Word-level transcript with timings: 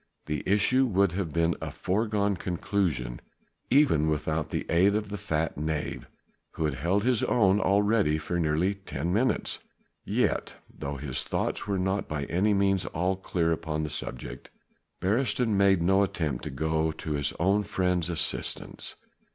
The 0.25 0.41
issue 0.47 0.87
would 0.87 1.11
have 1.11 1.31
been 1.31 1.55
a 1.61 1.69
foregone 1.69 2.35
conclusion 2.35 3.21
even 3.69 4.07
without 4.07 4.49
the 4.49 4.65
aid 4.67 4.95
of 4.95 5.09
the 5.09 5.17
fat 5.19 5.59
knave 5.59 6.07
who 6.53 6.65
had 6.65 6.73
held 6.73 7.03
his 7.03 7.21
own 7.21 7.59
already 7.59 8.17
for 8.17 8.39
nearly 8.39 8.73
ten 8.73 9.13
minutes. 9.13 9.59
Yet, 10.03 10.55
though 10.75 10.95
his 10.97 11.23
thoughts 11.23 11.67
were 11.67 11.77
not 11.77 12.07
by 12.07 12.23
any 12.23 12.55
means 12.55 12.87
all 12.87 13.15
clear 13.15 13.51
upon 13.51 13.83
the 13.83 13.91
subject, 13.91 14.49
Beresteyn 15.01 15.55
made 15.55 15.83
no 15.83 16.01
attempt 16.01 16.45
to 16.45 16.49
go 16.49 16.91
to 16.93 17.11
his 17.11 17.31
own 17.39 17.61
friend's 17.61 18.09
assistance. 18.09 18.95